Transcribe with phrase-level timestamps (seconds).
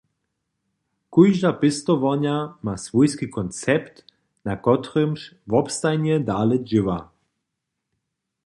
[1.13, 3.95] Kóžda pěstowarnja ma swójski koncept,
[4.47, 6.99] na kotrymž wobstajnje dale dźěła.